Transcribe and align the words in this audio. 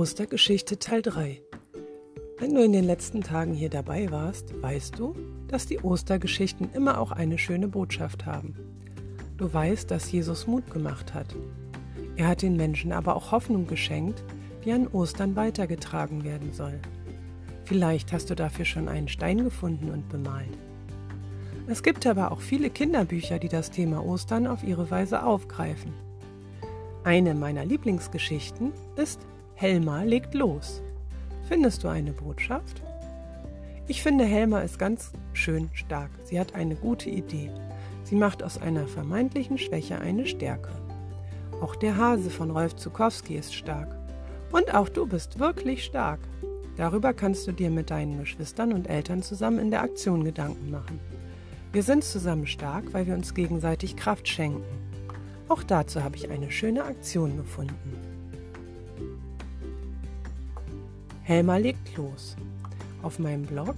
Ostergeschichte 0.00 0.78
Teil 0.78 1.02
3 1.02 1.42
Wenn 2.38 2.54
du 2.54 2.64
in 2.64 2.72
den 2.72 2.84
letzten 2.84 3.20
Tagen 3.20 3.52
hier 3.52 3.68
dabei 3.68 4.10
warst, 4.10 4.54
weißt 4.62 4.98
du, 4.98 5.14
dass 5.46 5.66
die 5.66 5.78
Ostergeschichten 5.80 6.72
immer 6.72 6.98
auch 6.98 7.12
eine 7.12 7.36
schöne 7.36 7.68
Botschaft 7.68 8.24
haben. 8.24 8.54
Du 9.36 9.52
weißt, 9.52 9.90
dass 9.90 10.10
Jesus 10.10 10.46
Mut 10.46 10.70
gemacht 10.70 11.12
hat. 11.12 11.26
Er 12.16 12.28
hat 12.28 12.40
den 12.40 12.56
Menschen 12.56 12.92
aber 12.92 13.14
auch 13.14 13.30
Hoffnung 13.30 13.66
geschenkt, 13.66 14.24
die 14.64 14.72
an 14.72 14.86
Ostern 14.86 15.36
weitergetragen 15.36 16.24
werden 16.24 16.54
soll. 16.54 16.80
Vielleicht 17.64 18.14
hast 18.14 18.30
du 18.30 18.34
dafür 18.34 18.64
schon 18.64 18.88
einen 18.88 19.08
Stein 19.08 19.44
gefunden 19.44 19.90
und 19.90 20.08
bemalt. 20.08 20.56
Es 21.66 21.82
gibt 21.82 22.06
aber 22.06 22.32
auch 22.32 22.40
viele 22.40 22.70
Kinderbücher, 22.70 23.38
die 23.38 23.50
das 23.50 23.70
Thema 23.70 24.02
Ostern 24.02 24.46
auf 24.46 24.64
ihre 24.64 24.90
Weise 24.90 25.26
aufgreifen. 25.26 25.92
Eine 27.04 27.34
meiner 27.34 27.66
Lieblingsgeschichten 27.66 28.72
ist 28.96 29.26
Helma 29.60 30.04
legt 30.04 30.32
los. 30.32 30.80
Findest 31.46 31.84
du 31.84 31.88
eine 31.88 32.12
Botschaft? 32.12 32.82
Ich 33.88 34.02
finde, 34.02 34.24
Helma 34.24 34.60
ist 34.60 34.78
ganz 34.78 35.12
schön 35.34 35.68
stark. 35.74 36.08
Sie 36.24 36.40
hat 36.40 36.54
eine 36.54 36.76
gute 36.76 37.10
Idee. 37.10 37.50
Sie 38.02 38.14
macht 38.14 38.42
aus 38.42 38.56
einer 38.56 38.86
vermeintlichen 38.86 39.58
Schwäche 39.58 39.98
eine 39.98 40.24
Stärke. 40.24 40.70
Auch 41.60 41.76
der 41.76 41.98
Hase 41.98 42.30
von 42.30 42.50
Rolf 42.50 42.74
Zukowski 42.76 43.36
ist 43.36 43.54
stark. 43.54 43.94
Und 44.50 44.74
auch 44.74 44.88
du 44.88 45.06
bist 45.06 45.38
wirklich 45.38 45.84
stark. 45.84 46.20
Darüber 46.78 47.12
kannst 47.12 47.46
du 47.46 47.52
dir 47.52 47.68
mit 47.68 47.90
deinen 47.90 48.18
Geschwistern 48.18 48.72
und 48.72 48.88
Eltern 48.88 49.22
zusammen 49.22 49.58
in 49.58 49.70
der 49.70 49.82
Aktion 49.82 50.24
Gedanken 50.24 50.70
machen. 50.70 50.98
Wir 51.70 51.82
sind 51.82 52.02
zusammen 52.02 52.46
stark, 52.46 52.94
weil 52.94 53.06
wir 53.06 53.12
uns 53.12 53.34
gegenseitig 53.34 53.94
Kraft 53.94 54.26
schenken. 54.26 54.64
Auch 55.50 55.62
dazu 55.62 56.02
habe 56.02 56.16
ich 56.16 56.30
eine 56.30 56.50
schöne 56.50 56.82
Aktion 56.82 57.36
gefunden. 57.36 58.10
Helma 61.30 61.58
legt 61.58 61.96
los. 61.96 62.34
Auf 63.04 63.20
meinem 63.20 63.44
Blog 63.44 63.76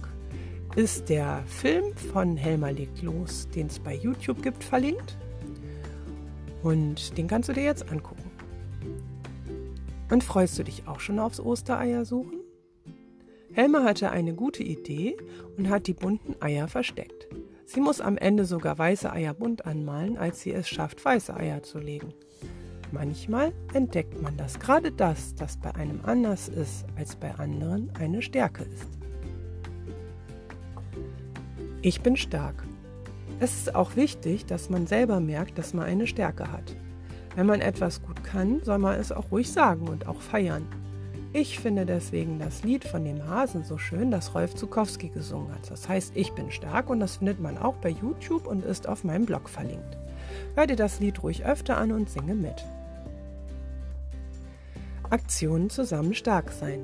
ist 0.75 1.07
der 1.07 1.43
Film 1.45 1.95
von 1.95 2.35
Helma 2.35 2.69
legt 2.69 3.03
los, 3.03 3.47
den 3.53 3.67
es 3.67 3.77
bei 3.77 3.93
YouTube 3.93 4.41
gibt, 4.41 4.63
verlinkt. 4.63 5.19
Und 6.63 7.15
den 7.15 7.27
kannst 7.27 7.49
du 7.49 7.53
dir 7.53 7.63
jetzt 7.63 7.91
angucken. 7.91 8.31
Und 10.09 10.23
freust 10.23 10.57
du 10.57 10.63
dich 10.63 10.87
auch 10.87 10.99
schon 10.99 11.19
aufs 11.19 11.39
Ostereier 11.39 12.05
suchen? 12.05 12.39
Helma 13.51 13.83
hatte 13.83 14.09
eine 14.09 14.33
gute 14.33 14.63
Idee 14.63 15.15
und 15.55 15.69
hat 15.69 15.85
die 15.85 15.93
bunten 15.93 16.33
Eier 16.41 16.67
versteckt. 16.67 17.27
Sie 17.67 17.81
muss 17.81 18.01
am 18.01 18.17
Ende 18.17 18.45
sogar 18.45 18.79
weiße 18.79 19.13
Eier 19.13 19.35
bunt 19.35 19.67
anmalen, 19.67 20.17
als 20.17 20.41
sie 20.41 20.53
es 20.53 20.67
schafft, 20.67 21.05
weiße 21.05 21.37
Eier 21.37 21.61
zu 21.61 21.77
legen. 21.77 22.15
Manchmal 22.93 23.51
entdeckt 23.73 24.21
man, 24.21 24.37
dass 24.37 24.59
gerade 24.59 24.91
das, 24.91 25.33
das 25.33 25.57
bei 25.57 25.73
einem 25.73 26.01
anders 26.03 26.47
ist 26.47 26.85
als 26.95 27.15
bei 27.15 27.33
anderen, 27.33 27.89
eine 27.99 28.21
Stärke 28.21 28.65
ist. 28.65 28.87
Ich 31.81 32.01
bin 32.01 32.15
stark. 32.15 32.63
Es 33.39 33.55
ist 33.55 33.73
auch 33.73 33.95
wichtig, 33.95 34.45
dass 34.45 34.69
man 34.69 34.85
selber 34.85 35.19
merkt, 35.19 35.57
dass 35.57 35.73
man 35.73 35.85
eine 35.85 36.05
Stärke 36.05 36.51
hat. 36.51 36.75
Wenn 37.35 37.47
man 37.47 37.61
etwas 37.61 38.03
gut 38.03 38.23
kann, 38.23 38.61
soll 38.63 38.77
man 38.77 38.99
es 38.99 39.11
auch 39.11 39.31
ruhig 39.31 39.51
sagen 39.51 39.87
und 39.87 40.07
auch 40.07 40.21
feiern. 40.21 40.67
Ich 41.33 41.59
finde 41.59 41.87
deswegen 41.87 42.37
das 42.37 42.63
Lied 42.63 42.85
von 42.85 43.03
dem 43.03 43.27
Hasen 43.27 43.63
so 43.63 43.79
schön, 43.79 44.11
das 44.11 44.35
Rolf 44.35 44.53
Zukowski 44.53 45.09
gesungen 45.09 45.51
hat. 45.51 45.71
Das 45.71 45.89
heißt, 45.89 46.11
ich 46.15 46.31
bin 46.33 46.51
stark 46.51 46.91
und 46.91 46.99
das 46.99 47.15
findet 47.15 47.41
man 47.41 47.57
auch 47.57 47.77
bei 47.77 47.89
YouTube 47.89 48.45
und 48.45 48.63
ist 48.63 48.87
auf 48.87 49.03
meinem 49.03 49.25
Blog 49.25 49.49
verlinkt. 49.49 49.97
Hör 50.53 50.67
dir 50.67 50.75
das 50.75 50.99
Lied 50.99 51.23
ruhig 51.23 51.43
öfter 51.43 51.79
an 51.79 51.91
und 51.91 52.07
singe 52.07 52.35
mit. 52.35 52.63
Aktionen 55.13 55.69
zusammen 55.69 56.15
stark 56.15 56.51
sein. 56.51 56.79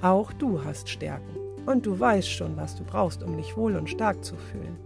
Auch 0.00 0.32
du 0.32 0.62
hast 0.62 0.88
Stärken 0.88 1.36
und 1.66 1.84
du 1.84 1.98
weißt 1.98 2.30
schon, 2.30 2.56
was 2.56 2.76
du 2.76 2.84
brauchst, 2.84 3.24
um 3.24 3.36
dich 3.36 3.56
wohl 3.56 3.74
und 3.74 3.90
stark 3.90 4.24
zu 4.24 4.36
fühlen. 4.36 4.76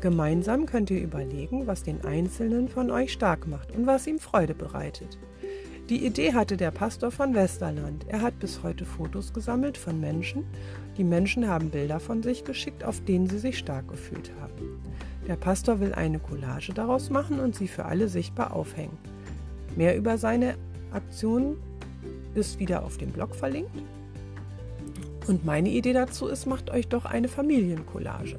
Gemeinsam 0.00 0.64
könnt 0.64 0.90
ihr 0.90 1.02
überlegen, 1.02 1.66
was 1.66 1.82
den 1.82 2.02
Einzelnen 2.06 2.70
von 2.70 2.90
euch 2.90 3.12
stark 3.12 3.46
macht 3.46 3.72
und 3.72 3.86
was 3.86 4.06
ihm 4.06 4.18
Freude 4.18 4.54
bereitet. 4.54 5.18
Die 5.90 6.06
Idee 6.06 6.32
hatte 6.32 6.56
der 6.56 6.70
Pastor 6.70 7.10
von 7.10 7.34
Westerland. 7.34 8.06
Er 8.08 8.22
hat 8.22 8.38
bis 8.38 8.62
heute 8.62 8.86
Fotos 8.86 9.34
gesammelt 9.34 9.76
von 9.76 10.00
Menschen. 10.00 10.46
Die 10.96 11.04
Menschen 11.04 11.46
haben 11.46 11.68
Bilder 11.68 12.00
von 12.00 12.22
sich 12.22 12.44
geschickt, 12.44 12.84
auf 12.84 13.04
denen 13.04 13.28
sie 13.28 13.38
sich 13.38 13.58
stark 13.58 13.86
gefühlt 13.88 14.32
haben. 14.40 14.80
Der 15.28 15.36
Pastor 15.36 15.78
will 15.78 15.92
eine 15.92 16.20
Collage 16.20 16.72
daraus 16.72 17.10
machen 17.10 17.38
und 17.38 17.54
sie 17.54 17.68
für 17.68 17.84
alle 17.84 18.08
sichtbar 18.08 18.54
aufhängen. 18.54 18.96
Mehr 19.76 19.94
über 19.94 20.16
seine 20.16 20.54
Aktion 20.94 21.56
ist 22.34 22.58
wieder 22.58 22.84
auf 22.84 22.98
dem 22.98 23.10
Blog 23.10 23.34
verlinkt. 23.34 23.82
Und 25.28 25.44
meine 25.44 25.68
Idee 25.68 25.92
dazu 25.92 26.26
ist, 26.26 26.46
macht 26.46 26.70
euch 26.70 26.88
doch 26.88 27.04
eine 27.04 27.28
Familiencollage. 27.28 28.38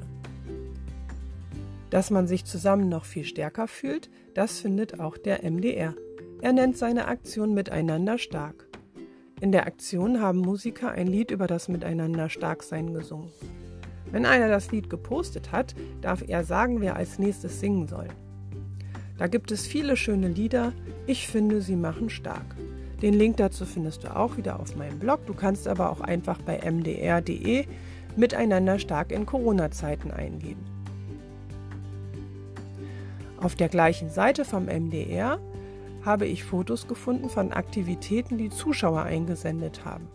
Dass 1.90 2.10
man 2.10 2.26
sich 2.26 2.44
zusammen 2.44 2.88
noch 2.88 3.04
viel 3.04 3.24
stärker 3.24 3.68
fühlt, 3.68 4.10
das 4.34 4.60
findet 4.60 5.00
auch 5.00 5.16
der 5.16 5.48
MDR. 5.48 5.94
Er 6.42 6.52
nennt 6.52 6.76
seine 6.76 7.06
Aktion 7.06 7.54
Miteinander 7.54 8.18
stark. 8.18 8.66
In 9.40 9.52
der 9.52 9.66
Aktion 9.66 10.20
haben 10.20 10.38
Musiker 10.38 10.90
ein 10.90 11.06
Lied 11.06 11.30
über 11.30 11.46
das 11.46 11.68
Miteinander 11.68 12.28
stark 12.28 12.62
sein 12.62 12.92
gesungen. 12.92 13.30
Wenn 14.10 14.26
einer 14.26 14.48
das 14.48 14.70
Lied 14.70 14.90
gepostet 14.90 15.52
hat, 15.52 15.74
darf 16.00 16.22
er 16.26 16.44
sagen, 16.44 16.80
wer 16.80 16.96
als 16.96 17.18
nächstes 17.18 17.60
singen 17.60 17.88
soll. 17.88 18.08
Da 19.18 19.26
gibt 19.28 19.52
es 19.52 19.66
viele 19.66 19.96
schöne 19.96 20.28
Lieder. 20.28 20.72
Ich 21.06 21.28
finde, 21.28 21.62
sie 21.62 21.76
machen 21.76 22.10
stark. 22.10 22.56
Den 23.02 23.14
Link 23.14 23.36
dazu 23.36 23.64
findest 23.64 24.04
du 24.04 24.16
auch 24.16 24.36
wieder 24.36 24.58
auf 24.58 24.76
meinem 24.76 24.98
Blog. 24.98 25.26
Du 25.26 25.34
kannst 25.34 25.68
aber 25.68 25.90
auch 25.90 26.00
einfach 26.00 26.40
bei 26.42 26.58
mdr.de 26.58 27.66
miteinander 28.16 28.78
stark 28.78 29.12
in 29.12 29.26
Corona-Zeiten 29.26 30.10
eingeben. 30.10 30.64
Auf 33.40 33.54
der 33.54 33.68
gleichen 33.68 34.08
Seite 34.08 34.44
vom 34.44 34.66
MDR 34.66 35.38
habe 36.04 36.26
ich 36.26 36.44
Fotos 36.44 36.88
gefunden 36.88 37.28
von 37.28 37.52
Aktivitäten, 37.52 38.38
die 38.38 38.50
Zuschauer 38.50 39.02
eingesendet 39.02 39.84
haben. 39.84 40.08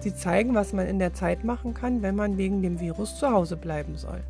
Sie 0.00 0.14
zeigen, 0.14 0.54
was 0.54 0.72
man 0.72 0.86
in 0.86 0.98
der 0.98 1.14
Zeit 1.14 1.42
machen 1.42 1.72
kann, 1.72 2.02
wenn 2.02 2.16
man 2.16 2.36
wegen 2.36 2.62
dem 2.62 2.80
Virus 2.80 3.18
zu 3.18 3.30
Hause 3.30 3.56
bleiben 3.56 3.96
soll. 3.96 4.22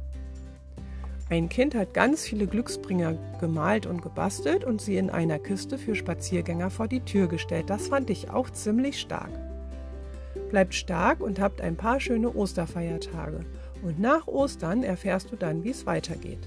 Ein 1.28 1.48
Kind 1.48 1.74
hat 1.74 1.92
ganz 1.92 2.24
viele 2.24 2.46
Glücksbringer 2.46 3.18
gemalt 3.40 3.86
und 3.86 4.00
gebastelt 4.00 4.62
und 4.62 4.80
sie 4.80 4.96
in 4.96 5.10
einer 5.10 5.40
Kiste 5.40 5.76
für 5.76 5.96
Spaziergänger 5.96 6.70
vor 6.70 6.86
die 6.86 7.00
Tür 7.00 7.26
gestellt. 7.26 7.68
Das 7.68 7.88
fand 7.88 8.10
ich 8.10 8.30
auch 8.30 8.48
ziemlich 8.50 9.00
stark. 9.00 9.32
Bleibt 10.50 10.74
stark 10.74 11.20
und 11.20 11.40
habt 11.40 11.60
ein 11.60 11.76
paar 11.76 11.98
schöne 11.98 12.32
Osterfeiertage. 12.32 13.40
Und 13.82 13.98
nach 13.98 14.28
Ostern 14.28 14.84
erfährst 14.84 15.32
du 15.32 15.36
dann, 15.36 15.64
wie 15.64 15.70
es 15.70 15.84
weitergeht. 15.84 16.46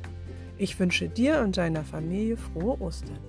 Ich 0.58 0.80
wünsche 0.80 1.10
dir 1.10 1.42
und 1.42 1.58
deiner 1.58 1.84
Familie 1.84 2.38
frohe 2.38 2.80
Ostern. 2.80 3.20